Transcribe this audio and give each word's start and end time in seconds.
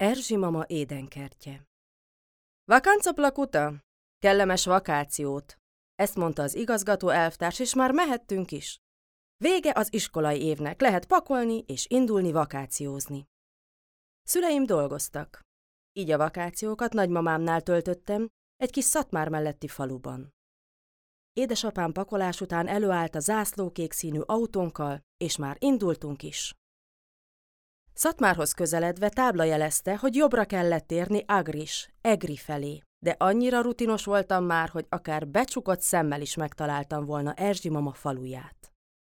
Erzsi 0.00 0.36
mama 0.36 0.64
édenkertje 0.66 1.68
Vakanca 2.64 3.12
plakuta? 3.12 3.82
Kellemes 4.18 4.64
vakációt! 4.64 5.56
Ezt 5.94 6.14
mondta 6.14 6.42
az 6.42 6.54
igazgató 6.54 7.08
elvtárs, 7.08 7.58
és 7.58 7.74
már 7.74 7.92
mehettünk 7.92 8.50
is. 8.50 8.78
Vége 9.36 9.72
az 9.74 9.92
iskolai 9.92 10.42
évnek, 10.42 10.80
lehet 10.80 11.06
pakolni 11.06 11.64
és 11.66 11.86
indulni 11.88 12.32
vakációzni. 12.32 13.24
Szüleim 14.22 14.66
dolgoztak. 14.66 15.40
Így 15.92 16.10
a 16.10 16.18
vakációkat 16.18 16.92
nagymamámnál 16.92 17.62
töltöttem, 17.62 18.28
egy 18.56 18.70
kis 18.70 18.84
szatmár 18.84 19.28
melletti 19.28 19.68
faluban. 19.68 20.30
Édesapám 21.32 21.92
pakolás 21.92 22.40
után 22.40 22.66
előállt 22.66 23.14
a 23.14 23.20
zászlókék 23.20 23.92
színű 23.92 24.20
autónkkal, 24.20 25.00
és 25.16 25.36
már 25.36 25.56
indultunk 25.60 26.22
is. 26.22 26.57
Szatmárhoz 28.00 28.52
közeledve 28.52 29.08
tábla 29.08 29.44
jelezte, 29.44 29.96
hogy 29.96 30.14
jobbra 30.14 30.44
kellett 30.44 30.86
térni 30.86 31.24
Agris, 31.26 31.88
Egri 32.00 32.36
felé, 32.36 32.82
de 32.98 33.14
annyira 33.18 33.60
rutinos 33.60 34.04
voltam 34.04 34.44
már, 34.44 34.68
hogy 34.68 34.86
akár 34.88 35.28
becsukott 35.28 35.80
szemmel 35.80 36.20
is 36.20 36.34
megtaláltam 36.34 37.04
volna 37.04 37.34
Erzsi 37.34 37.68
mama 37.68 37.92
faluját. 37.92 38.72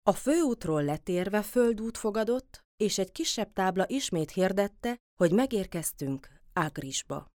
A 0.09 0.11
főútról 0.11 0.83
letérve 0.83 1.41
földút 1.41 1.97
fogadott, 1.97 2.61
és 2.77 2.97
egy 2.97 3.11
kisebb 3.11 3.53
tábla 3.53 3.85
ismét 3.87 4.31
hirdette, 4.31 4.97
hogy 5.21 5.31
megérkeztünk 5.31 6.29
Agrisba. 6.53 7.27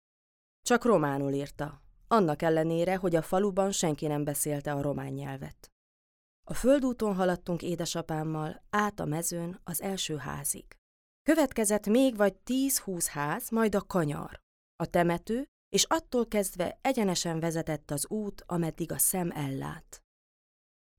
Csak 0.66 0.84
románul 0.84 1.32
írta, 1.32 1.82
annak 2.08 2.42
ellenére, 2.42 2.96
hogy 2.96 3.16
a 3.16 3.22
faluban 3.22 3.70
senki 3.70 4.06
nem 4.06 4.24
beszélte 4.24 4.72
a 4.72 4.82
román 4.82 5.12
nyelvet. 5.12 5.72
A 6.48 6.54
földúton 6.54 7.14
haladtunk 7.14 7.62
édesapámmal 7.62 8.62
át 8.70 9.00
a 9.00 9.04
mezőn 9.04 9.60
az 9.64 9.82
első 9.82 10.16
házig. 10.16 10.64
Következett 11.30 11.86
még 11.86 12.16
vagy 12.16 12.34
tíz-húsz 12.36 13.08
ház, 13.08 13.50
majd 13.50 13.74
a 13.74 13.82
kanyar, 13.82 14.40
a 14.76 14.86
temető, 14.86 15.44
és 15.68 15.84
attól 15.84 16.26
kezdve 16.26 16.78
egyenesen 16.82 17.40
vezetett 17.40 17.90
az 17.90 18.08
út, 18.08 18.42
ameddig 18.46 18.92
a 18.92 18.98
szem 18.98 19.30
ellát. 19.30 20.02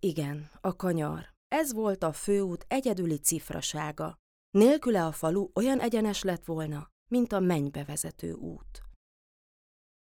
Igen, 0.01 0.49
a 0.61 0.75
kanyar. 0.75 1.33
Ez 1.47 1.73
volt 1.73 2.03
a 2.03 2.13
főút 2.13 2.65
egyedüli 2.67 3.17
cifrasága. 3.17 4.15
Nélküle 4.49 5.05
a 5.05 5.11
falu 5.11 5.49
olyan 5.53 5.79
egyenes 5.79 6.23
lett 6.23 6.45
volna, 6.45 6.89
mint 7.11 7.31
a 7.31 7.39
mennybe 7.39 7.83
vezető 7.83 8.33
út. 8.33 8.83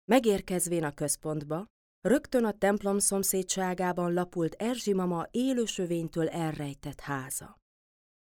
Megérkezvén 0.05 0.85
a 0.85 0.95
központba, 0.95 1.67
rögtön 2.01 2.45
a 2.45 2.53
templom 2.53 2.99
szomszédságában 2.99 4.13
lapult 4.13 4.55
Erzsi 4.55 4.93
mama 4.93 5.27
élősövénytől 5.31 6.29
elrejtett 6.29 7.01
háza. 7.01 7.59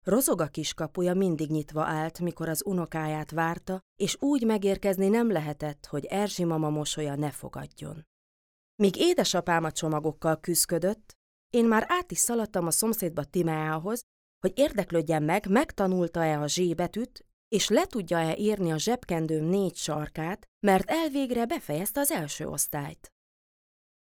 Rozog 0.06 0.40
a 0.40 0.46
kiskapuja 0.46 1.14
mindig 1.14 1.50
nyitva 1.50 1.84
állt, 1.84 2.20
mikor 2.20 2.48
az 2.48 2.62
unokáját 2.64 3.30
várta, 3.30 3.80
és 3.96 4.16
úgy 4.20 4.44
megérkezni 4.44 5.08
nem 5.08 5.30
lehetett, 5.30 5.86
hogy 5.86 6.04
Erzsi 6.04 6.44
mama 6.44 6.70
mosolya 6.70 7.14
ne 7.14 7.30
fogadjon. 7.30 8.06
Míg 8.74 8.96
édesapám 8.96 9.64
a 9.64 9.70
csomagokkal 9.70 10.40
küszködött, 10.40 11.12
én 11.50 11.64
már 11.64 11.84
át 11.88 12.10
is 12.10 12.18
szaladtam 12.18 12.66
a 12.66 12.70
szomszédba 12.70 13.24
Timeához, 13.24 14.00
hogy 14.38 14.52
érdeklődjen 14.58 15.22
meg, 15.22 15.48
megtanulta-e 15.48 16.40
a 16.40 16.48
zsébetűt, 16.48 17.26
és 17.48 17.68
le 17.68 17.86
tudja-e 17.86 18.36
írni 18.36 18.72
a 18.72 18.78
zsebkendőm 18.78 19.44
négy 19.44 19.76
sarkát, 19.76 20.46
mert 20.66 20.90
elvégre 20.90 21.46
befejezte 21.46 22.00
az 22.00 22.10
első 22.10 22.48
osztályt. 22.48 23.12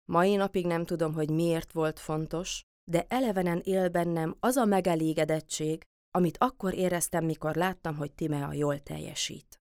Mai 0.05 0.37
napig 0.37 0.67
nem 0.67 0.85
tudom, 0.85 1.15
hogy 1.15 1.31
miért 1.31 1.73
volt 1.73 1.99
fontos, 1.99 2.65
de 2.91 3.07
elevenen 3.09 3.61
él 3.65 3.89
bennem 3.89 4.37
az 4.41 4.57
a 4.57 4.65
megelégedettség, 4.65 5.83
amit 6.11 6.37
akkor 6.39 6.75
éreztem, 6.75 7.25
mikor 7.25 7.55
láttam, 7.55 7.97
hogy 7.97 8.13
Timea 8.13 8.53
jól 8.53 8.79
teljesít. 8.79 9.61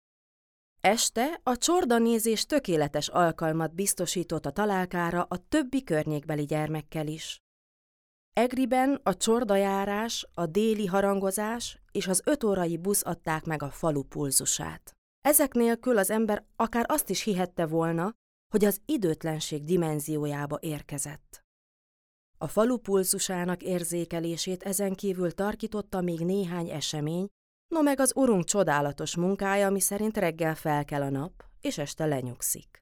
Este 0.80 1.40
a 1.42 1.56
csordanézés 1.56 2.46
tökéletes 2.46 3.08
alkalmat 3.08 3.74
biztosított 3.74 4.46
a 4.46 4.50
találkára 4.50 5.22
a 5.22 5.36
többi 5.48 5.84
környékbeli 5.84 6.44
gyermekkel 6.44 7.06
is. 7.06 7.38
Egriben 8.32 9.00
a 9.02 9.16
csordajárás, 9.16 10.26
a 10.34 10.46
déli 10.46 10.86
harangozás 10.86 11.78
és 11.92 12.06
az 12.06 12.22
ötórai 12.24 12.76
busz 12.76 13.06
adták 13.06 13.44
meg 13.44 13.62
a 13.62 13.70
falu 13.70 14.02
pulzusát. 14.02 14.96
Ezek 15.20 15.52
nélkül 15.54 15.98
az 15.98 16.10
ember 16.10 16.44
akár 16.56 16.84
azt 16.88 17.10
is 17.10 17.22
hihette 17.22 17.66
volna, 17.66 18.12
hogy 18.52 18.64
az 18.64 18.80
időtlenség 18.84 19.64
dimenziójába 19.64 20.58
érkezett. 20.60 21.39
A 22.42 22.48
falu 22.48 22.76
pulzusának 22.76 23.62
érzékelését 23.62 24.62
ezen 24.62 24.94
kívül 24.94 25.32
tarkította 25.32 26.00
még 26.00 26.20
néhány 26.20 26.70
esemény, 26.70 27.26
no 27.68 27.82
meg 27.82 28.00
az 28.00 28.12
urunk 28.16 28.44
csodálatos 28.44 29.16
munkája, 29.16 29.66
ami 29.66 29.80
szerint 29.80 30.16
reggel 30.16 30.54
felkel 30.54 31.02
a 31.02 31.10
nap, 31.10 31.44
és 31.60 31.78
este 31.78 32.06
lenyugszik. 32.06 32.78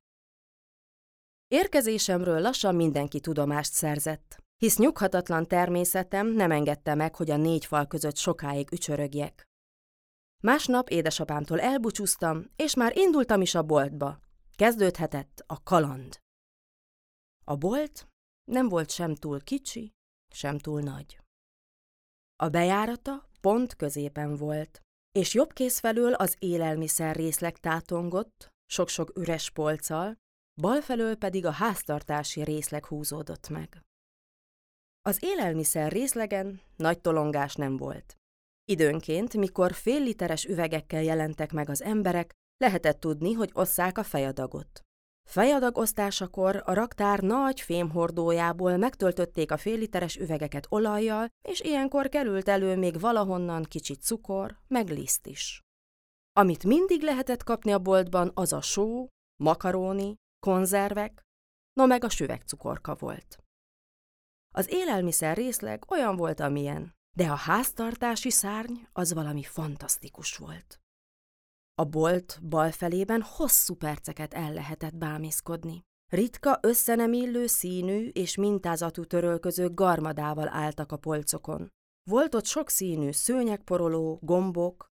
Érkezésemről 1.48 2.40
lassan 2.40 2.74
mindenki 2.74 3.20
tudomást 3.20 3.72
szerzett, 3.72 4.38
hisz 4.56 4.78
nyughatatlan 4.78 5.46
természetem 5.46 6.26
nem 6.26 6.50
engedte 6.50 6.94
meg, 6.94 7.14
hogy 7.14 7.30
a 7.30 7.36
négy 7.36 7.64
fal 7.64 7.86
között 7.86 8.16
sokáig 8.16 8.72
ücsörögjek. 8.72 9.44
Másnap 10.42 10.88
édesapámtól 10.88 11.60
elbúcsúztam, 11.60 12.44
és 12.56 12.74
már 12.74 12.96
indultam 12.96 13.40
is 13.40 13.54
a 13.54 13.62
boltba. 13.62 14.18
Kezdődhetett 14.56 15.44
a 15.46 15.62
kaland. 15.62 16.20
A 17.44 17.56
bolt 17.56 18.07
nem 18.48 18.68
volt 18.68 18.90
sem 18.90 19.14
túl 19.14 19.40
kicsi, 19.40 19.92
sem 20.34 20.58
túl 20.58 20.80
nagy. 20.80 21.20
A 22.36 22.48
bejárata 22.48 23.28
pont 23.40 23.74
középen 23.74 24.36
volt, 24.36 24.82
és 25.12 25.34
jobb 25.34 25.52
kész 25.52 25.78
felől 25.78 26.12
az 26.12 26.36
élelmiszer 26.38 27.16
részleg 27.16 27.58
tátongott, 27.58 28.48
sok-sok 28.66 29.16
üres 29.16 29.50
polccal, 29.50 30.16
bal 30.60 30.80
felől 30.80 31.16
pedig 31.16 31.46
a 31.46 31.50
háztartási 31.50 32.42
részleg 32.42 32.86
húzódott 32.86 33.48
meg. 33.48 33.82
Az 35.00 35.22
élelmiszer 35.22 35.92
részlegen 35.92 36.60
nagy 36.76 37.00
tolongás 37.00 37.54
nem 37.54 37.76
volt. 37.76 38.16
Időnként, 38.64 39.36
mikor 39.36 39.72
fél 39.72 40.00
literes 40.00 40.44
üvegekkel 40.44 41.02
jelentek 41.02 41.52
meg 41.52 41.68
az 41.68 41.82
emberek, 41.82 42.32
lehetett 42.56 43.00
tudni, 43.00 43.32
hogy 43.32 43.50
osszák 43.52 43.98
a 43.98 44.02
fejadagot. 44.02 44.87
Fejadag 45.28 45.76
osztásakor 45.78 46.62
a 46.64 46.72
raktár 46.72 47.20
nagy 47.20 47.60
fémhordójából 47.60 48.76
megtöltötték 48.76 49.50
a 49.50 49.56
félliteres 49.56 50.16
üvegeket 50.16 50.66
olajjal, 50.68 51.28
és 51.42 51.60
ilyenkor 51.60 52.08
került 52.08 52.48
elő 52.48 52.76
még 52.76 53.00
valahonnan 53.00 53.62
kicsit 53.62 54.02
cukor, 54.02 54.58
meg 54.68 54.88
liszt 54.88 55.26
is. 55.26 55.62
Amit 56.32 56.64
mindig 56.64 57.02
lehetett 57.02 57.42
kapni 57.42 57.72
a 57.72 57.78
boltban, 57.78 58.30
az 58.34 58.52
a 58.52 58.60
só, 58.60 59.08
makaróni, 59.42 60.14
konzervek, 60.46 61.22
no 61.72 61.86
meg 61.86 62.04
a 62.04 62.08
süvegcukorka 62.08 62.94
volt. 62.94 63.38
Az 64.54 64.70
élelmiszer 64.70 65.36
részleg 65.36 65.90
olyan 65.90 66.16
volt, 66.16 66.40
amilyen, 66.40 66.94
de 67.16 67.26
a 67.26 67.34
háztartási 67.34 68.30
szárny 68.30 68.74
az 68.92 69.12
valami 69.12 69.42
fantasztikus 69.42 70.36
volt. 70.36 70.80
A 71.78 71.84
bolt 71.84 72.38
bal 72.48 72.70
felében 72.70 73.22
hosszú 73.22 73.74
perceket 73.74 74.34
el 74.34 74.52
lehetett 74.52 74.96
bámészkodni. 74.96 75.82
Ritka, 76.12 76.58
összenemillő 76.62 77.46
színű 77.46 78.08
és 78.08 78.36
mintázatú 78.36 79.04
törölközők 79.04 79.74
garmadával 79.74 80.48
álltak 80.48 80.92
a 80.92 80.96
polcokon. 80.96 81.68
Volt 82.10 82.34
ott 82.34 82.44
sok 82.44 82.68
színű 82.68 83.10
szőnyegporoló, 83.10 84.18
gombok, 84.22 84.86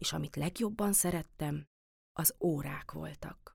és 0.00 0.12
amit 0.12 0.36
legjobban 0.36 0.92
szerettem, 0.92 1.64
az 2.12 2.34
órák 2.40 2.92
voltak. 2.92 3.52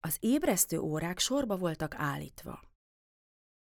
Az 0.00 0.16
ébresztő 0.20 0.78
órák 0.78 1.18
sorba 1.18 1.56
voltak 1.56 1.94
állítva. 1.94 2.60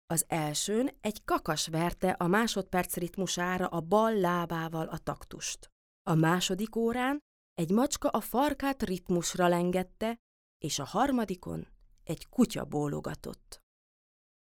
Az 0.06 0.24
elsőn 0.28 0.96
egy 1.00 1.24
kakas 1.24 1.66
verte 1.66 2.10
a 2.10 2.26
másodperc 2.26 2.96
ritmusára 2.96 3.66
a 3.66 3.80
bal 3.80 4.14
lábával 4.14 4.86
a 4.86 4.98
taktust. 4.98 5.70
A 6.02 6.14
második 6.14 6.76
órán 6.76 7.22
egy 7.54 7.70
macska 7.70 8.08
a 8.08 8.20
farkát 8.20 8.82
ritmusra 8.82 9.48
lengette, 9.48 10.16
és 10.58 10.78
a 10.78 10.84
harmadikon 10.84 11.66
egy 12.04 12.28
kutya 12.28 12.64
bólogatott. 12.64 13.62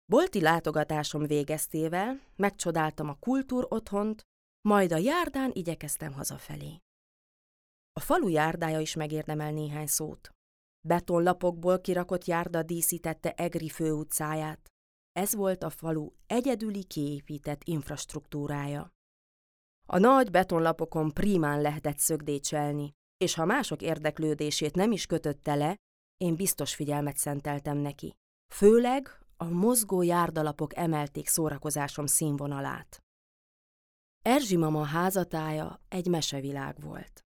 Bolti 0.06 0.42
látogatásom 0.42 1.25
végeztével 1.25 2.21
megcsodáltam 2.36 3.09
a 3.09 3.15
kultúr 3.19 3.65
otthont, 3.69 4.21
majd 4.62 4.92
a 4.92 4.98
járdán 4.98 5.51
igyekeztem 5.53 6.13
hazafelé. 6.13 6.77
A 7.94 8.00
falu 8.00 8.27
járdája 8.27 8.80
is 8.80 8.95
megérdemel 8.95 9.51
néhány 9.51 9.88
szót. 9.88 10.30
Betonlapokból 10.88 11.81
kirakott 11.81 12.25
járda 12.25 12.63
díszítette 12.63 13.33
Egri 13.33 13.69
főutcáját. 13.69 14.68
Ez 15.12 15.36
volt 15.36 15.63
a 15.63 15.69
falu 15.69 16.12
egyedüli 16.27 16.83
kiépített 16.83 17.63
infrastruktúrája. 17.63 18.89
A 19.89 19.98
nagy 19.98 20.31
betonlapokon 20.31 21.12
prímán 21.12 21.62
lehetett 21.62 21.98
szögdécselni, 21.98 22.92
és 23.18 23.33
ha 23.33 23.45
mások 23.45 23.81
érdeklődését 23.81 24.75
nem 24.75 24.92
is 24.92 25.06
kötötte 25.06 25.56
le, 25.56 25.75
én 26.18 26.36
biztos 26.36 26.75
figyelmet 26.75 27.18
szenteltem 27.18 27.78
neki. 27.78 28.16
Főleg 28.54 29.19
a 29.38 29.45
mozgó 29.50 30.01
járdalapok 30.01 30.75
emelték 30.75 31.28
szórakozásom 31.28 32.06
színvonalát. 32.06 33.00
Erzsi 34.22 34.56
mama 34.56 34.83
házatája 34.83 35.81
egy 35.88 36.07
mesevilág 36.07 36.81
volt. 36.81 37.22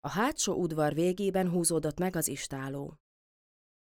A 0.00 0.08
hátsó 0.08 0.54
udvar 0.54 0.94
végében 0.94 1.50
húzódott 1.50 1.98
meg 1.98 2.16
az 2.16 2.28
istáló. 2.28 2.94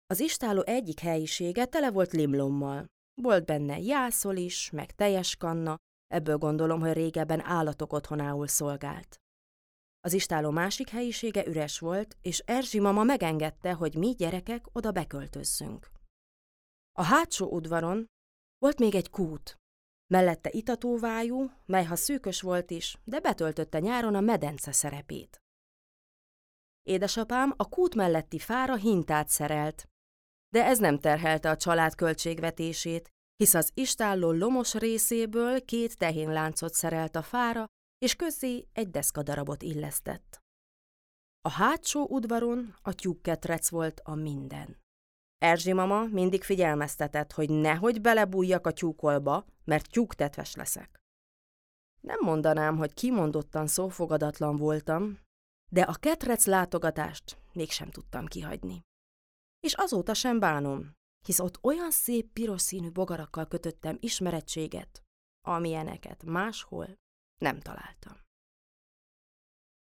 Az 0.06 0.20
istáló 0.20 0.62
egyik 0.62 1.00
helyisége 1.00 1.64
tele 1.64 1.90
volt 1.90 2.12
limlommal. 2.12 2.86
Volt 3.22 3.44
benne 3.44 3.78
jászol 3.78 4.36
is, 4.36 4.70
meg 4.70 4.94
teljes 4.94 5.36
kanna, 5.36 5.76
ebből 6.08 6.36
gondolom, 6.36 6.80
hogy 6.80 6.92
régebben 6.92 7.40
állatok 7.44 7.92
otthonául 7.92 8.46
szolgált. 8.46 9.16
Az 10.00 10.12
istáló 10.12 10.50
másik 10.50 10.88
helyisége 10.88 11.46
üres 11.46 11.78
volt, 11.78 12.16
és 12.22 12.38
Erzsi 12.38 12.80
mama 12.80 13.02
megengedte, 13.02 13.72
hogy 13.72 13.94
mi 13.94 14.14
gyerekek 14.14 14.66
oda 14.72 14.92
beköltözzünk. 14.92 15.90
A 16.92 17.02
hátsó 17.02 17.46
udvaron 17.46 18.06
volt 18.58 18.78
még 18.78 18.94
egy 18.94 19.10
kút, 19.10 19.58
mellette 20.10 20.50
itatóvájú, 20.52 21.50
mely 21.66 21.84
ha 21.84 21.96
szűkös 21.96 22.40
volt 22.40 22.70
is, 22.70 22.98
de 23.04 23.20
betöltötte 23.20 23.80
nyáron 23.80 24.14
a 24.14 24.20
medence 24.20 24.72
szerepét. 24.72 25.38
Édesapám 26.82 27.54
a 27.56 27.68
kút 27.68 27.94
melletti 27.94 28.38
fára 28.38 28.74
hintát 28.74 29.28
szerelt, 29.28 29.88
de 30.48 30.64
ez 30.64 30.78
nem 30.78 30.98
terhelte 30.98 31.50
a 31.50 31.56
család 31.56 31.94
költségvetését, 31.94 33.08
hisz 33.38 33.54
az 33.54 33.70
istálló 33.74 34.32
lomos 34.32 34.74
részéből 34.74 35.64
két 35.64 35.98
tehénláncot 35.98 36.74
szerelt 36.74 37.16
a 37.16 37.22
fára, 37.22 37.66
és 37.98 38.14
közé 38.14 38.68
egy 38.72 38.90
deszkadarabot 38.90 39.62
illesztett. 39.62 40.42
A 41.40 41.50
hátsó 41.50 42.06
udvaron 42.10 42.74
a 42.82 42.92
tyúkketrec 42.92 43.68
volt 43.68 44.00
a 44.04 44.14
minden. 44.14 44.76
Erzsi 45.38 45.72
mama 45.72 46.04
mindig 46.04 46.42
figyelmeztetett, 46.42 47.32
hogy 47.32 47.50
nehogy 47.50 48.00
belebújjak 48.00 48.66
a 48.66 48.72
tyúkolba, 48.72 49.44
mert 49.64 49.90
tyúktetves 49.90 50.54
leszek. 50.54 50.98
Nem 52.00 52.18
mondanám, 52.20 52.76
hogy 52.76 52.94
kimondottan 52.94 53.66
szófogadatlan 53.66 54.56
voltam, 54.56 55.18
de 55.70 55.82
a 55.82 55.94
ketrec 55.94 56.46
látogatást 56.46 57.38
mégsem 57.52 57.90
tudtam 57.90 58.26
kihagyni. 58.26 58.80
És 59.60 59.74
azóta 59.74 60.14
sem 60.14 60.38
bánom, 60.38 60.97
hisz 61.26 61.38
ott 61.38 61.64
olyan 61.64 61.90
szép 61.90 62.32
piros 62.32 62.62
színű 62.62 62.90
bogarakkal 62.90 63.46
kötöttem 63.46 63.96
ismerettséget, 64.00 65.02
amilyeneket 65.46 66.24
máshol 66.24 66.98
nem 67.40 67.60
találtam. 67.60 68.16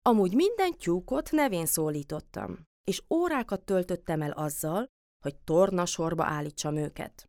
Amúgy 0.02 0.34
minden 0.34 0.78
tyúkot 0.78 1.30
nevén 1.30 1.66
szólítottam, 1.66 2.64
és 2.84 3.02
órákat 3.14 3.64
töltöttem 3.64 4.22
el 4.22 4.30
azzal, 4.30 4.86
hogy 5.22 5.36
torna 5.36 5.86
sorba 5.86 6.24
állítsam 6.24 6.76
őket. 6.76 7.24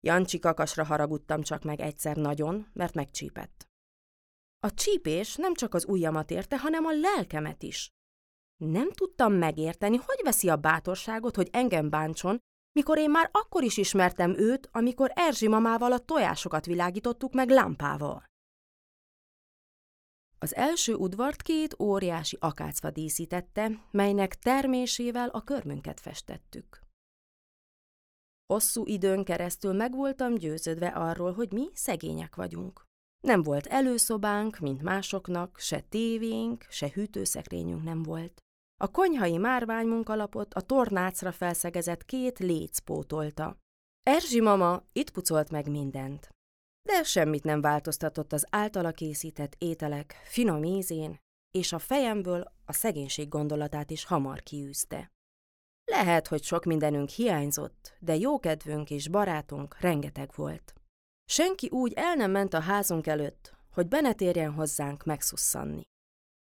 Jancsi 0.00 0.38
kakasra 0.38 0.84
haragudtam 0.84 1.42
csak 1.42 1.62
meg 1.62 1.80
egyszer 1.80 2.16
nagyon, 2.16 2.70
mert 2.72 2.94
megcsípett. 2.94 3.66
A 4.58 4.74
csípés 4.74 5.36
nem 5.36 5.54
csak 5.54 5.74
az 5.74 5.84
ujjamat 5.88 6.30
érte, 6.30 6.58
hanem 6.58 6.84
a 6.84 6.92
lelkemet 6.92 7.62
is. 7.62 7.90
Nem 8.56 8.90
tudtam 8.90 9.32
megérteni, 9.32 9.96
hogy 9.96 10.20
veszi 10.22 10.48
a 10.48 10.56
bátorságot, 10.56 11.36
hogy 11.36 11.48
engem 11.52 11.90
bántson, 11.90 12.38
mikor 12.76 12.98
én 12.98 13.10
már 13.10 13.28
akkor 13.32 13.62
is 13.62 13.76
ismertem 13.76 14.38
őt, 14.38 14.68
amikor 14.72 15.12
Erzsi 15.14 15.48
mamával 15.48 15.92
a 15.92 15.98
tojásokat 15.98 16.66
világítottuk 16.66 17.32
meg 17.32 17.48
lámpával. 17.48 18.24
Az 20.38 20.54
első 20.54 20.94
udvart 20.94 21.42
két 21.42 21.80
óriási 21.80 22.36
akácfa 22.40 22.90
díszítette, 22.90 23.70
melynek 23.90 24.34
termésével 24.34 25.28
a 25.28 25.42
körmünket 25.42 26.00
festettük. 26.00 26.80
Hosszú 28.46 28.86
időn 28.86 29.24
keresztül 29.24 29.72
megvoltam 29.72 30.34
győződve 30.34 30.88
arról, 30.88 31.32
hogy 31.32 31.52
mi 31.52 31.68
szegények 31.72 32.36
vagyunk. 32.36 32.84
Nem 33.24 33.42
volt 33.42 33.66
előszobánk, 33.66 34.58
mint 34.58 34.82
másoknak, 34.82 35.58
se 35.58 35.80
tévénk, 35.80 36.66
se 36.68 36.90
hűtőszekrényünk 36.94 37.82
nem 37.82 38.02
volt. 38.02 38.45
A 38.80 38.90
konyhai 38.90 39.36
márványmunkalapot 39.36 40.54
a 40.54 40.60
tornácra 40.60 41.32
felszegezett 41.32 42.04
két 42.04 42.38
léc 42.38 42.78
pótolta. 42.78 43.56
Erzsi 44.02 44.40
mama 44.40 44.82
itt 44.92 45.10
pucolt 45.10 45.50
meg 45.50 45.70
mindent. 45.70 46.28
De 46.82 47.02
semmit 47.02 47.44
nem 47.44 47.60
változtatott 47.60 48.32
az 48.32 48.46
általa 48.50 48.90
készített 48.90 49.54
ételek 49.58 50.20
finom 50.24 50.64
ízén, 50.64 51.18
és 51.50 51.72
a 51.72 51.78
fejemből 51.78 52.52
a 52.64 52.72
szegénység 52.72 53.28
gondolatát 53.28 53.90
is 53.90 54.04
hamar 54.04 54.40
kiűzte. 54.40 55.10
Lehet, 55.84 56.26
hogy 56.28 56.42
sok 56.42 56.64
mindenünk 56.64 57.08
hiányzott, 57.08 57.96
de 58.00 58.16
jókedvünk 58.16 58.90
és 58.90 59.08
barátunk 59.08 59.80
rengeteg 59.80 60.30
volt. 60.34 60.74
Senki 61.24 61.68
úgy 61.68 61.92
el 61.92 62.14
nem 62.14 62.30
ment 62.30 62.54
a 62.54 62.60
házunk 62.60 63.06
előtt, 63.06 63.54
hogy 63.70 63.88
benetérjen 63.88 64.52
hozzánk 64.52 65.04
megszusszanni. 65.04 65.82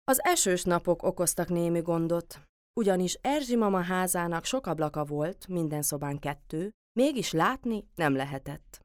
Az 0.07 0.23
esős 0.23 0.63
napok 0.63 1.03
okoztak 1.03 1.49
némi 1.49 1.81
gondot, 1.81 2.41
ugyanis 2.79 3.13
Erzsi 3.21 3.55
mama 3.55 3.81
házának 3.81 4.45
sok 4.45 4.67
ablaka 4.67 5.05
volt, 5.05 5.47
minden 5.47 5.81
szobán 5.81 6.19
kettő, 6.19 6.71
mégis 6.99 7.31
látni 7.31 7.87
nem 7.95 8.15
lehetett. 8.15 8.79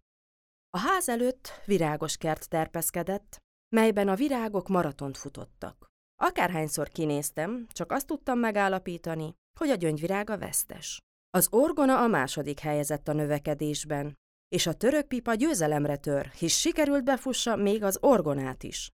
A 0.70 0.78
ház 0.78 1.08
előtt 1.08 1.48
virágos 1.64 2.16
kert 2.16 2.48
terpeszkedett, 2.48 3.36
melyben 3.76 4.08
a 4.08 4.14
virágok 4.14 4.68
maratont 4.68 5.16
futottak. 5.16 5.86
Akárhányszor 6.22 6.88
kinéztem, 6.88 7.66
csak 7.72 7.92
azt 7.92 8.06
tudtam 8.06 8.38
megállapítani, 8.38 9.34
hogy 9.58 9.70
a 9.70 9.74
gyöngyvirága 9.74 10.38
vesztes. 10.38 10.98
Az 11.30 11.48
orgona 11.50 12.02
a 12.02 12.06
második 12.06 12.58
helyezett 12.58 13.08
a 13.08 13.12
növekedésben, 13.12 14.14
és 14.48 14.66
a 14.66 14.72
török 14.72 15.06
pipa 15.06 15.34
győzelemre 15.34 15.96
tör, 15.96 16.26
hisz 16.26 16.56
sikerült 16.56 17.04
befussa 17.04 17.56
még 17.56 17.82
az 17.82 17.98
orgonát 18.00 18.62
is. 18.62 18.90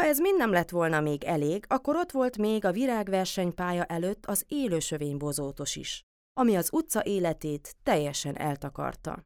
Ha 0.00 0.06
ez 0.06 0.18
mind 0.18 0.36
nem 0.36 0.50
lett 0.50 0.70
volna 0.70 1.00
még 1.00 1.24
elég, 1.24 1.64
akkor 1.68 1.96
ott 1.96 2.10
volt 2.10 2.38
még 2.38 2.64
a 2.64 2.72
virágversenypálya 2.72 3.84
előtt 3.84 4.26
az 4.26 4.44
élősövénybozótos 4.48 5.76
is, 5.76 6.02
ami 6.32 6.56
az 6.56 6.68
utca 6.72 7.04
életét 7.04 7.76
teljesen 7.82 8.36
eltakarta. 8.36 9.22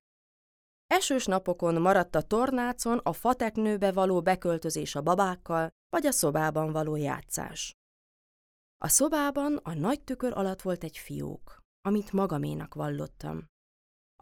Esős 0.86 1.24
napokon 1.24 1.80
maradt 1.80 2.14
a 2.14 2.22
tornácon 2.22 2.98
a 2.98 3.12
fateknőbe 3.12 3.92
való 3.92 4.22
beköltözés 4.22 4.94
a 4.94 5.02
babákkal, 5.02 5.70
vagy 5.88 6.06
a 6.06 6.12
szobában 6.12 6.72
való 6.72 6.96
játszás. 6.96 7.72
A 8.84 8.88
szobában 8.88 9.56
a 9.56 9.74
nagy 9.74 10.02
tükör 10.04 10.32
alatt 10.36 10.62
volt 10.62 10.84
egy 10.84 10.98
fiók, 10.98 11.58
amit 11.88 12.12
magaménak 12.12 12.74
vallottam. 12.74 13.44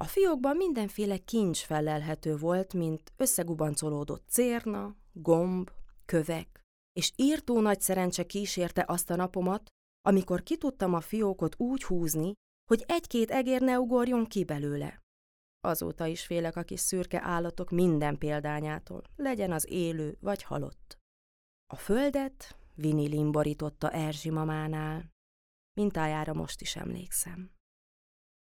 A 0.01 0.05
fiókban 0.05 0.57
mindenféle 0.57 1.19
kincs 1.19 1.59
felelhető 1.59 2.37
volt, 2.37 2.73
mint 2.75 3.13
összegubancolódott 3.17 4.25
cérna, 4.29 4.97
gomb, 5.13 5.71
kövek, 6.05 6.61
és 6.93 7.13
írtó 7.17 7.61
nagy 7.61 7.81
szerencse 7.81 8.27
kísérte 8.27 8.85
azt 8.89 9.11
a 9.11 9.17
napomat, 9.17 9.67
amikor 10.09 10.43
ki 10.43 10.57
tudtam 10.59 10.95
a 10.95 11.01
fiókot 11.01 11.61
úgy 11.61 11.83
húzni, 11.83 12.33
hogy 12.71 12.85
egy-két 12.87 13.31
egér 13.31 13.61
ne 13.61 13.79
ugorjon 13.79 14.25
ki 14.27 14.45
belőle. 14.45 15.01
Azóta 15.61 16.07
is 16.07 16.27
félek 16.27 16.57
a 16.57 16.63
kis 16.63 16.81
szürke 16.81 17.23
állatok 17.23 17.71
minden 17.71 18.19
példányától, 18.19 19.03
legyen 19.17 19.53
az 19.53 19.71
élő 19.71 20.17
vagy 20.21 20.43
halott. 20.43 20.99
A 21.67 21.77
földet 21.77 22.57
vinilin 22.75 23.33
borította 23.33 23.91
Erzsi 23.91 24.31
mamánál. 24.31 25.11
Mintájára 25.81 26.33
most 26.33 26.61
is 26.61 26.77
emlékszem. 26.77 27.51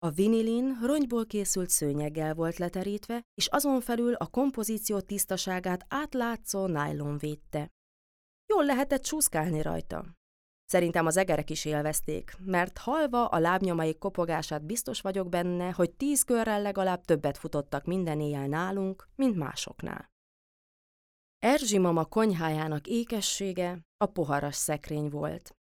A 0.02 0.10
vinilin 0.10 0.78
rongyból 0.82 1.26
készült 1.26 1.70
szőnyeggel 1.70 2.34
volt 2.34 2.58
leterítve, 2.58 3.22
és 3.34 3.48
azon 3.48 3.82
felül 3.82 4.14
a 4.14 4.28
kompozíció 4.28 5.00
tisztaságát 5.00 5.86
átlátszó 5.88 6.66
nájlon 6.66 7.18
védte. 7.18 7.70
Jól 8.46 8.66
lehetett 8.66 9.02
csúszkálni 9.02 9.62
rajta. 9.62 10.06
Szerintem 10.66 11.06
az 11.06 11.18
egerek 11.18 11.50
is 11.50 11.66
élvezték, 11.66 12.36
mert 12.40 12.78
halva 12.78 13.28
a 13.28 13.40
lábnyomaik 13.40 13.98
kopogását 13.98 14.66
biztos 14.66 15.02
vagyok 15.02 15.30
benne, 15.30 15.72
hogy 15.72 15.92
tíz 15.92 16.24
körrel 16.24 16.62
legalább 16.62 17.06
többet 17.06 17.38
futottak 17.38 17.86
minden 17.86 18.20
éjjel 18.20 18.48
nálunk, 18.48 19.10
mint 19.16 19.36
másoknál. 19.36 20.10
Erzsi 21.40 21.78
mama 21.78 22.06
konyhájának 22.06 22.88
ékessége 22.88 23.80
a 23.98 24.06
poharas 24.06 24.56
szekrény 24.56 25.10
volt. 25.10 25.56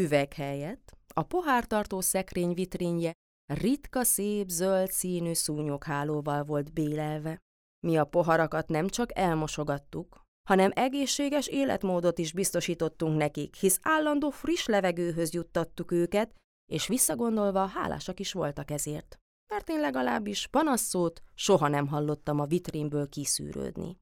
Üveg 0.00 0.32
helyett 0.32 0.96
a 1.14 1.22
pohártartó 1.22 2.00
szekrény 2.00 2.54
vitrínje 2.54 3.12
ritka 3.48 4.04
szép 4.04 4.48
zöld 4.48 4.90
színű 4.90 5.32
szúnyoghálóval 5.32 6.44
volt 6.44 6.72
bélelve. 6.72 7.38
Mi 7.86 7.96
a 7.96 8.04
poharakat 8.04 8.68
nem 8.68 8.88
csak 8.88 9.18
elmosogattuk, 9.18 10.26
hanem 10.48 10.70
egészséges 10.74 11.46
életmódot 11.46 12.18
is 12.18 12.32
biztosítottunk 12.32 13.16
nekik, 13.16 13.54
hisz 13.54 13.78
állandó 13.82 14.30
friss 14.30 14.66
levegőhöz 14.66 15.32
juttattuk 15.32 15.92
őket, 15.92 16.34
és 16.70 16.86
visszagondolva 16.86 17.66
hálásak 17.66 18.20
is 18.20 18.32
voltak 18.32 18.70
ezért. 18.70 19.16
Mert 19.52 19.68
én 19.68 19.80
legalábbis 19.80 20.46
panaszszót 20.46 21.22
soha 21.34 21.68
nem 21.68 21.86
hallottam 21.86 22.40
a 22.40 22.46
vitrínből 22.46 23.08
kiszűrődni. 23.08 23.98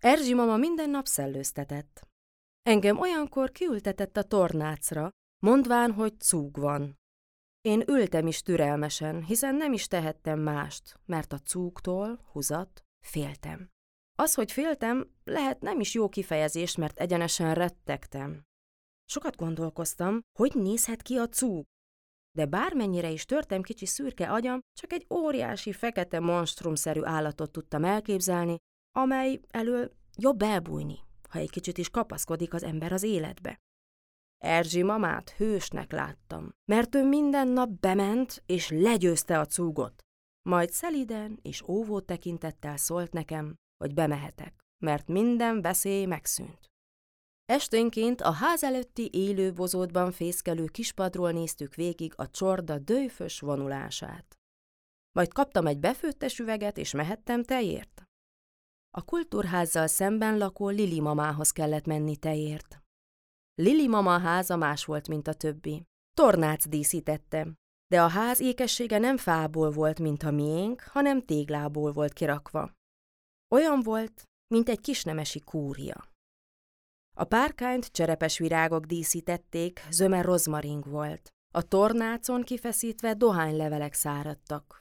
Erzsi 0.00 0.34
mama 0.34 0.56
minden 0.56 0.90
nap 0.90 1.06
szellőztetett. 1.06 2.06
Engem 2.62 2.98
olyankor 2.98 3.50
kiültetett 3.50 4.16
a 4.16 4.22
tornácra, 4.22 5.10
mondván, 5.42 5.92
hogy 5.92 6.20
cúg 6.20 6.56
van. 6.56 6.98
Én 7.64 7.82
ültem 7.88 8.26
is 8.26 8.42
türelmesen, 8.42 9.24
hiszen 9.24 9.54
nem 9.54 9.72
is 9.72 9.86
tehettem 9.86 10.40
mást, 10.40 11.00
mert 11.06 11.32
a 11.32 11.38
cúgtól, 11.38 12.20
húzat, 12.32 12.84
féltem. 13.06 13.68
Az, 14.18 14.34
hogy 14.34 14.52
féltem, 14.52 15.10
lehet 15.24 15.60
nem 15.60 15.80
is 15.80 15.94
jó 15.94 16.08
kifejezés, 16.08 16.76
mert 16.76 16.98
egyenesen 16.98 17.54
rettegtem. 17.54 18.42
Sokat 19.04 19.36
gondolkoztam, 19.36 20.20
hogy 20.38 20.52
nézhet 20.54 21.02
ki 21.02 21.16
a 21.16 21.28
cúg. 21.28 21.64
De 22.36 22.46
bármennyire 22.46 23.10
is 23.10 23.24
törtem 23.24 23.62
kicsi 23.62 23.86
szürke 23.86 24.32
agyam, 24.32 24.60
csak 24.80 24.92
egy 24.92 25.06
óriási 25.10 25.72
fekete 25.72 26.20
monstrumszerű 26.20 27.02
állatot 27.02 27.52
tudtam 27.52 27.84
elképzelni, 27.84 28.56
amely 28.96 29.40
elől 29.48 29.92
jobb 30.16 30.42
elbújni, 30.42 30.98
ha 31.28 31.38
egy 31.38 31.50
kicsit 31.50 31.78
is 31.78 31.90
kapaszkodik 31.90 32.54
az 32.54 32.62
ember 32.62 32.92
az 32.92 33.02
életbe. 33.02 33.58
Erzsi 34.44 34.82
mamát 34.82 35.30
hősnek 35.30 35.92
láttam, 35.92 36.48
mert 36.64 36.94
ő 36.94 37.08
minden 37.08 37.48
nap 37.48 37.68
bement 37.80 38.42
és 38.46 38.70
legyőzte 38.70 39.38
a 39.38 39.46
cúgot. 39.46 40.02
Majd 40.48 40.70
szeliden 40.70 41.38
és 41.42 41.62
óvó 41.62 42.00
tekintettel 42.00 42.76
szólt 42.76 43.12
nekem, 43.12 43.54
hogy 43.76 43.94
bemehetek, 43.94 44.60
mert 44.84 45.08
minden 45.08 45.60
veszély 45.60 46.04
megszűnt. 46.04 46.70
Esténként 47.44 48.20
a 48.20 48.30
ház 48.30 48.64
előtti 48.64 49.10
élő 49.12 49.52
bozótban 49.52 50.12
fészkelő 50.12 50.64
kispadról 50.64 51.32
néztük 51.32 51.74
végig 51.74 52.12
a 52.16 52.30
csorda 52.30 52.78
dőfös 52.78 53.40
vonulását. 53.40 54.34
Majd 55.12 55.32
kaptam 55.32 55.66
egy 55.66 55.78
befőttes 55.78 56.38
üveget, 56.38 56.78
és 56.78 56.92
mehettem 56.92 57.42
tejért. 57.42 58.02
A 58.90 59.02
kultúrházzal 59.02 59.86
szemben 59.86 60.38
lakó 60.38 60.68
Lili 60.68 61.00
mamához 61.00 61.50
kellett 61.50 61.86
menni 61.86 62.16
tejért. 62.16 62.83
Lili 63.54 63.88
mama 63.88 64.18
háza 64.18 64.56
más 64.56 64.84
volt, 64.84 65.08
mint 65.08 65.28
a 65.28 65.34
többi. 65.34 65.82
Tornác 66.16 66.68
díszítette, 66.68 67.52
de 67.86 68.02
a 68.02 68.08
ház 68.08 68.40
ékessége 68.40 68.98
nem 68.98 69.16
fából 69.16 69.70
volt, 69.70 69.98
mint 69.98 70.22
a 70.22 70.30
miénk, 70.30 70.82
hanem 70.82 71.22
téglából 71.22 71.92
volt 71.92 72.12
kirakva. 72.12 72.72
Olyan 73.54 73.80
volt, 73.82 74.22
mint 74.54 74.68
egy 74.68 74.80
kisnemesi 74.80 75.40
kúria. 75.40 76.08
A 77.16 77.24
párkányt 77.24 77.86
cserepes 77.86 78.38
virágok 78.38 78.84
díszítették, 78.84 79.86
zöme 79.90 80.22
rozmaring 80.22 80.88
volt. 80.88 81.28
A 81.54 81.62
tornácon 81.62 82.42
kifeszítve 82.42 83.14
dohánylevelek 83.14 83.92
száradtak. 83.92 84.80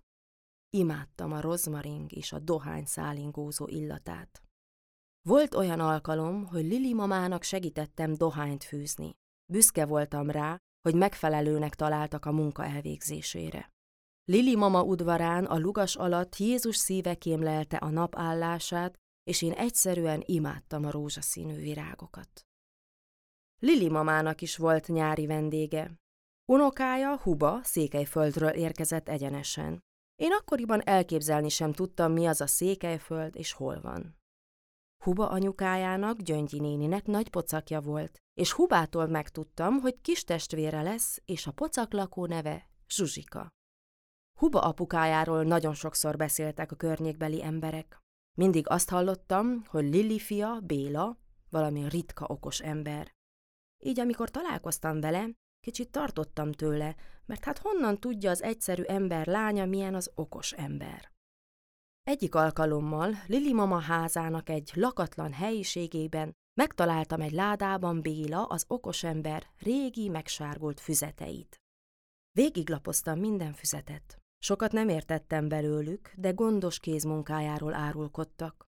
Imádtam 0.70 1.32
a 1.32 1.42
rozmaring 1.42 2.12
és 2.12 2.32
a 2.32 2.40
dohány 2.40 2.86
szálingózó 2.86 3.68
illatát. 3.68 4.42
Volt 5.28 5.56
olyan 5.56 5.80
alkalom, 5.80 6.46
hogy 6.46 6.64
Lili 6.64 6.94
mamának 6.94 7.44
segítettem 7.44 8.14
dohányt 8.14 8.64
fűzni. 8.64 9.12
Büszke 9.52 9.86
voltam 9.86 10.30
rá, 10.30 10.58
hogy 10.82 10.96
megfelelőnek 10.96 11.76
találtak 11.76 12.26
a 12.26 12.32
munka 12.32 12.66
elvégzésére. 12.66 13.72
Lili 14.26 14.56
mama 14.56 14.84
udvarán 14.84 15.46
a 15.46 15.58
lugas 15.58 15.96
alatt 15.96 16.36
Jézus 16.36 16.76
szíve 16.76 17.16
kémlelte 17.16 17.78
a 17.78 17.90
napállását, 17.90 18.96
és 19.24 19.42
én 19.42 19.52
egyszerűen 19.52 20.24
imádtam 20.26 20.86
a 20.86 20.92
rózsaszínű 20.92 21.56
virágokat. 21.56 22.42
Lili 23.60 23.90
mamának 23.90 24.42
is 24.42 24.58
volt 24.58 24.88
nyári 24.88 25.26
vendége. 25.26 25.92
Unokája, 26.52 27.18
Huba, 27.18 27.60
Székelyföldről 27.64 28.50
érkezett 28.50 29.10
egyenesen. 29.10 29.80
Én 30.16 30.32
akkoriban 30.32 30.82
elképzelni 30.88 31.50
sem 31.50 31.74
tudtam, 31.74 32.12
mi 32.12 32.26
az 32.26 32.42
a 32.42 32.48
Székelyföld 32.48 33.36
és 33.36 33.52
hol 33.52 33.82
van. 33.82 34.22
Huba 35.04 35.30
anyukájának, 35.30 36.18
Gyöngyi 36.22 36.60
néninek 36.60 37.06
nagy 37.06 37.30
pocakja 37.30 37.82
volt, 37.82 38.20
és 38.34 38.52
Hubától 38.52 39.08
megtudtam, 39.08 39.80
hogy 39.80 40.02
kis 40.02 40.24
testvére 40.24 40.82
lesz, 40.82 41.22
és 41.26 41.48
a 41.48 41.52
pocak 41.52 41.94
lakó 41.94 42.26
neve 42.26 42.70
Zsuzsika. 42.90 43.50
Huba 44.40 44.62
apukájáról 44.62 45.44
nagyon 45.44 45.74
sokszor 45.74 46.18
beszéltek 46.18 46.72
a 46.72 46.76
környékbeli 46.76 47.44
emberek. 47.44 48.00
Mindig 48.38 48.70
azt 48.70 48.90
hallottam, 48.90 49.64
hogy 49.68 49.84
Lili 49.84 50.20
fia, 50.20 50.60
Béla, 50.60 51.18
valami 51.50 51.90
ritka 51.90 52.26
okos 52.28 52.60
ember. 52.60 53.12
Így 53.84 54.00
amikor 54.00 54.30
találkoztam 54.30 55.00
vele, 55.00 55.30
kicsit 55.60 55.92
tartottam 55.92 56.52
tőle, 56.52 56.96
mert 57.26 57.44
hát 57.44 57.58
honnan 57.58 58.00
tudja 58.00 58.30
az 58.30 58.42
egyszerű 58.44 58.84
ember 58.84 59.28
lánya, 59.28 59.66
milyen 59.66 59.96
az 59.96 60.12
okos 60.16 60.52
ember. 60.52 61.13
Egyik 62.04 62.36
alkalommal 62.36 63.14
Lili 63.28 63.54
mama 63.54 63.80
házának 63.80 64.50
egy 64.50 64.72
lakatlan 64.74 65.34
helyiségében 65.34 66.32
megtaláltam 66.54 67.22
egy 67.22 67.32
ládában 67.32 68.02
Béla 68.02 68.46
az 68.46 68.66
okos 68.68 69.04
ember 69.04 69.48
régi, 69.60 70.10
megsárgult 70.10 70.80
füzeteit. 70.80 71.58
Végiglapoztam 72.32 73.20
minden 73.20 73.54
füzetet. 73.54 74.18
Sokat 74.38 74.72
nem 74.72 74.90
értettem 74.90 75.48
belőlük, 75.48 76.14
de 76.16 76.32
gondos 76.32 76.80
kézmunkájáról 76.80 77.74
árulkodtak. 77.74 78.66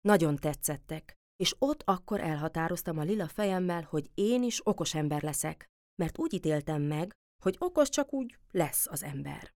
Nagyon 0.00 0.36
tetszettek, 0.36 1.14
és 1.36 1.54
ott 1.58 1.82
akkor 1.84 2.20
elhatároztam 2.20 2.98
a 2.98 3.02
lila 3.02 3.28
fejemmel, 3.28 3.82
hogy 3.82 4.10
én 4.14 4.42
is 4.42 4.66
okos 4.66 4.94
ember 4.94 5.22
leszek, 5.22 5.66
mert 5.94 6.18
úgy 6.18 6.32
ítéltem 6.32 6.82
meg, 6.82 7.12
hogy 7.42 7.56
okos 7.58 7.88
csak 7.88 8.12
úgy 8.12 8.38
lesz 8.50 8.86
az 8.86 9.02
ember. 9.02 9.50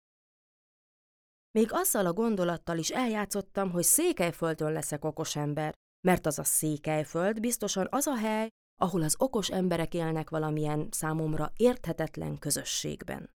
Még 1.51 1.73
azzal 1.73 2.07
a 2.07 2.13
gondolattal 2.13 2.79
is 2.79 2.91
eljátszottam, 2.91 3.71
hogy 3.71 3.83
Székelyföldön 3.83 4.73
leszek 4.73 5.05
okos 5.05 5.37
ember, 5.37 5.73
mert 6.01 6.27
az 6.27 6.39
a 6.39 6.45
Székelyföld 6.45 7.41
biztosan 7.41 7.87
az 7.91 8.07
a 8.07 8.17
hely, 8.17 8.49
ahol 8.81 9.03
az 9.03 9.15
okos 9.19 9.51
emberek 9.51 9.95
élnek 9.95 10.31
valamilyen 10.31 10.89
számomra 10.91 11.53
érthetetlen 11.57 12.39
közösségben. 12.39 13.31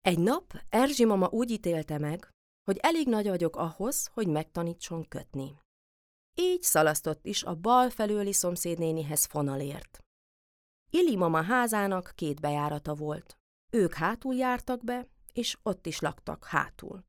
Egy 0.00 0.18
nap 0.18 0.60
Erzsi 0.68 1.04
mama 1.04 1.28
úgy 1.28 1.50
ítélte 1.50 1.98
meg, 1.98 2.30
hogy 2.64 2.78
elég 2.80 3.06
nagy 3.06 3.28
vagyok 3.28 3.56
ahhoz, 3.56 4.06
hogy 4.06 4.26
megtanítson 4.26 5.08
kötni. 5.08 5.60
Így 6.34 6.62
szalasztott 6.62 7.26
is 7.26 7.42
a 7.42 7.54
bal 7.54 7.90
felőli 7.90 8.32
szomszédnénihez 8.32 9.24
fonalért. 9.24 9.98
Ili 10.90 11.16
mama 11.16 11.42
házának 11.42 12.12
két 12.14 12.40
bejárata 12.40 12.94
volt. 12.94 13.38
Ők 13.70 13.94
hátul 13.94 14.34
jártak 14.34 14.84
be, 14.84 15.08
és 15.32 15.58
ott 15.62 15.86
is 15.86 16.00
laktak 16.00 16.44
hátul. 16.44 17.07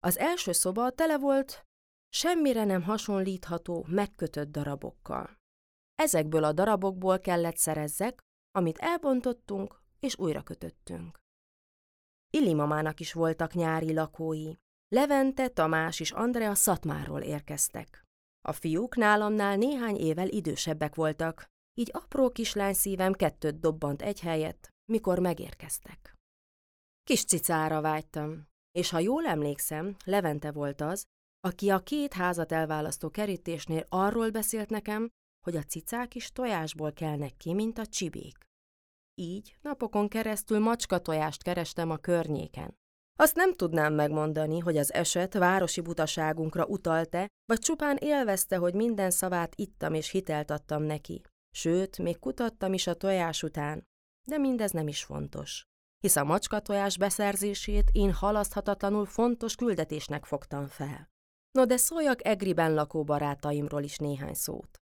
Az 0.00 0.18
első 0.18 0.52
szoba 0.52 0.90
tele 0.90 1.18
volt 1.18 1.64
semmire 2.08 2.64
nem 2.64 2.82
hasonlítható, 2.82 3.84
megkötött 3.88 4.48
darabokkal. 4.50 5.38
Ezekből 5.94 6.44
a 6.44 6.52
darabokból 6.52 7.18
kellett 7.18 7.56
szerezzek, 7.56 8.20
amit 8.50 8.78
elbontottunk 8.78 9.80
és 10.00 10.18
újra 10.18 10.42
kötöttünk. 10.42 11.18
Illimamának 12.30 13.00
is 13.00 13.12
voltak 13.12 13.54
nyári 13.54 13.92
lakói. 13.92 14.52
Levente, 14.88 15.48
Tamás 15.48 16.00
és 16.00 16.10
Andrea 16.10 16.54
Szatmáról 16.54 17.20
érkeztek. 17.20 18.04
A 18.48 18.52
fiúk 18.52 18.96
nálamnál 18.96 19.56
néhány 19.56 19.96
évvel 19.96 20.28
idősebbek 20.28 20.94
voltak, 20.94 21.46
így 21.78 21.90
apró 21.92 22.30
kislány 22.30 22.72
szívem 22.72 23.12
kettőt 23.12 23.60
dobbant 23.60 24.02
egy 24.02 24.20
helyet, 24.20 24.68
mikor 24.92 25.18
megérkeztek. 25.18 26.14
Kis 27.02 27.24
cicára 27.24 27.80
vágytam, 27.80 28.48
és 28.76 28.90
ha 28.90 28.98
jól 28.98 29.26
emlékszem, 29.26 29.96
Levente 30.04 30.52
volt 30.52 30.80
az, 30.80 31.04
aki 31.40 31.70
a 31.70 31.78
két 31.78 32.12
házat 32.12 32.52
elválasztó 32.52 33.10
kerítésnél 33.10 33.84
arról 33.88 34.30
beszélt 34.30 34.70
nekem, 34.70 35.08
hogy 35.44 35.56
a 35.56 35.62
cicák 35.62 36.14
is 36.14 36.32
tojásból 36.32 36.92
kelnek 36.92 37.36
ki, 37.36 37.54
mint 37.54 37.78
a 37.78 37.86
csibék. 37.86 38.38
Így 39.14 39.56
napokon 39.60 40.08
keresztül 40.08 40.58
macska 40.58 40.98
tojást 40.98 41.42
kerestem 41.42 41.90
a 41.90 41.96
környéken. 41.96 42.74
Azt 43.18 43.36
nem 43.36 43.54
tudnám 43.54 43.94
megmondani, 43.94 44.58
hogy 44.58 44.76
az 44.76 44.92
eset 44.92 45.34
városi 45.34 45.80
butaságunkra 45.80 46.66
utalte, 46.66 47.28
vagy 47.44 47.58
csupán 47.58 47.96
élvezte, 47.96 48.56
hogy 48.56 48.74
minden 48.74 49.10
szavát 49.10 49.54
ittam 49.54 49.94
és 49.94 50.08
hitelt 50.08 50.50
adtam 50.50 50.82
neki. 50.82 51.22
Sőt, 51.50 51.98
még 51.98 52.18
kutattam 52.18 52.72
is 52.72 52.86
a 52.86 52.94
tojás 52.94 53.42
után, 53.42 53.86
de 54.28 54.38
mindez 54.38 54.70
nem 54.70 54.88
is 54.88 55.04
fontos. 55.04 55.66
Hisz 55.98 56.16
a 56.16 56.24
macska 56.24 56.60
tojás 56.60 56.98
beszerzését 56.98 57.90
én 57.92 58.12
halaszthatatlanul 58.12 59.06
fontos 59.06 59.54
küldetésnek 59.54 60.24
fogtam 60.24 60.66
fel. 60.66 61.08
No 61.50 61.64
de 61.64 61.76
szóljak 61.76 62.26
Egriben 62.26 62.74
lakó 62.74 63.04
barátaimról 63.04 63.82
is 63.82 63.96
néhány 63.96 64.34
szót. 64.34 64.80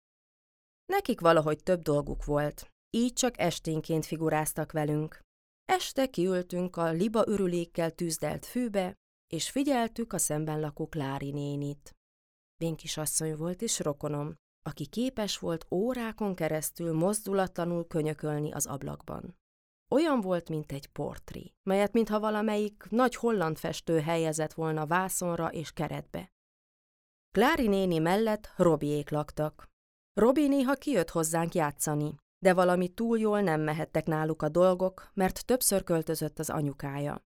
Nekik 0.86 1.20
valahogy 1.20 1.64
több 1.64 1.82
dolguk 1.82 2.26
volt, 2.26 2.72
így 2.90 3.14
csak 3.14 3.40
esténként 3.40 4.06
figuráztak 4.06 4.72
velünk. 4.72 5.20
Este 5.66 6.08
kiültünk 6.08 6.76
a 6.76 6.92
liba 6.92 7.28
örülékkel 7.28 7.92
tűzdelt 7.92 8.46
fűbe, 8.46 8.96
és 9.34 9.50
figyeltük 9.50 10.14
a 10.14 10.18
szemben 10.18 10.60
lakó 10.60 10.88
Klári 10.88 11.32
nénit. 11.32 11.96
asszony 12.96 13.36
volt 13.36 13.62
és 13.62 13.80
rokonom, 13.80 14.36
aki 14.62 14.88
képes 14.88 15.38
volt 15.38 15.66
órákon 15.72 16.36
keresztül 16.36 16.94
mozdulatlanul 16.94 17.88
könyökölni 17.88 18.52
az 18.52 18.66
ablakban. 18.66 19.38
Olyan 19.90 20.22
volt, 20.22 20.50
mint 20.50 20.72
egy 20.72 20.88
portré, 20.88 21.54
melyet 21.64 21.94
mintha 21.94 22.20
valamelyik 22.20 22.84
nagy 22.90 23.16
holland 23.16 23.58
festő 23.58 24.00
helyezett 24.00 24.54
volna 24.54 24.86
vászonra 24.86 25.48
és 25.48 25.72
keretbe. 25.72 26.32
Klári 27.32 27.68
néni 27.68 27.98
mellett 27.98 28.54
Robiék 28.56 29.10
laktak. 29.10 29.70
Robi 30.14 30.48
néha 30.48 30.74
kijött 30.74 31.10
hozzánk 31.10 31.54
játszani, 31.54 32.16
de 32.40 32.54
valami 32.54 32.88
túl 32.88 33.20
jól 33.20 33.42
nem 33.42 33.62
mehettek 33.62 34.06
náluk 34.06 34.42
a 34.42 34.50
dolgok, 34.50 35.12
mert 35.14 35.46
többször 35.46 35.84
költözött 35.84 36.40
az 36.40 36.50
anyukája. 36.50 37.26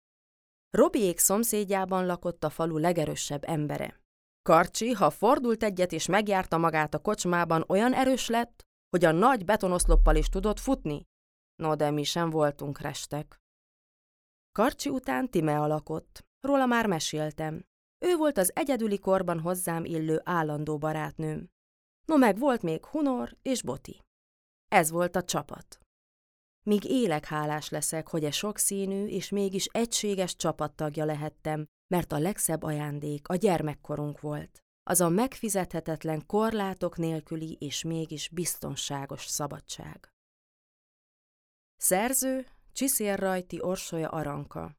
Robiék 0.69 1.19
szomszédjában 1.19 2.05
lakott 2.05 2.43
a 2.43 2.49
falu 2.49 2.77
legerősebb 2.77 3.43
embere. 3.43 3.99
Karcsi, 4.41 4.91
ha 4.91 5.09
fordult 5.09 5.63
egyet 5.63 5.91
és 5.91 6.05
megjárta 6.05 6.57
magát 6.57 6.93
a 6.93 6.99
kocsmában, 6.99 7.63
olyan 7.67 7.93
erős 7.93 8.27
lett, 8.27 8.61
hogy 8.89 9.05
a 9.05 9.11
nagy 9.11 9.45
betonoszloppal 9.45 10.15
is 10.15 10.29
tudott 10.29 10.59
futni? 10.59 11.05
No, 11.55 11.75
de 11.75 11.91
mi 11.91 12.03
sem 12.03 12.29
voltunk 12.29 12.79
restek. 12.79 13.39
Karcsi 14.51 14.89
után 14.89 15.29
Time 15.29 15.59
alakott, 15.59 16.25
róla 16.39 16.65
már 16.65 16.87
meséltem. 16.87 17.65
Ő 18.05 18.15
volt 18.15 18.37
az 18.37 18.51
egyedüli 18.55 18.99
korban 18.99 19.39
hozzám 19.39 19.85
illő 19.85 20.21
állandó 20.23 20.77
barátnőm. 20.77 21.49
No 22.05 22.17
meg 22.17 22.37
volt 22.37 22.61
még 22.61 22.85
Hunor 22.85 23.37
és 23.41 23.61
Boti. 23.61 24.01
Ez 24.67 24.89
volt 24.89 25.15
a 25.15 25.23
csapat. 25.23 25.79
Míg 26.65 26.83
élek 26.83 27.25
hálás 27.25 27.69
leszek, 27.69 28.07
hogy 28.07 28.23
e 28.23 28.31
sokszínű 28.31 29.05
és 29.05 29.29
mégis 29.29 29.65
egységes 29.65 30.35
csapattagja 30.35 31.05
lehettem, 31.05 31.65
mert 31.87 32.11
a 32.11 32.17
legszebb 32.17 32.63
ajándék 32.63 33.27
a 33.27 33.35
gyermekkorunk 33.35 34.19
volt. 34.19 34.59
Az 34.83 35.01
a 35.01 35.09
megfizethetetlen 35.09 36.25
korlátok 36.25 36.97
nélküli 36.97 37.57
és 37.59 37.83
mégis 37.83 38.29
biztonságos 38.29 39.25
szabadság. 39.25 40.14
Szerző 41.77 42.45
Csiszér 42.73 43.19
Rajti 43.19 43.61
Orsolya 43.61 44.09
Aranka 44.09 44.75